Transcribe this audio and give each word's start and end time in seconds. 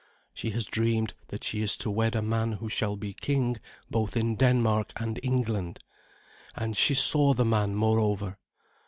She 0.33 0.49
has 0.49 0.65
dreamed 0.65 1.13
that 1.27 1.43
she 1.43 1.61
is 1.61 1.77
to 1.77 1.91
wed 1.91 2.15
a 2.15 2.23
man 2.23 2.53
who 2.53 2.69
shall 2.69 2.95
be 2.95 3.13
king 3.13 3.57
both 3.87 4.17
in 4.17 4.35
Denmark 4.35 4.87
and 4.95 5.19
England, 5.21 5.77
and 6.55 6.75
she 6.75 6.95
saw 6.95 7.35
the 7.35 7.45
man, 7.45 7.75
moreover. 7.75 8.39